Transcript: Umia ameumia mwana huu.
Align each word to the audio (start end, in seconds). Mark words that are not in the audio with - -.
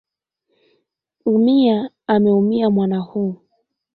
Umia 1.25 1.91
ameumia 2.07 2.69
mwana 2.69 2.99
huu. 2.99 3.37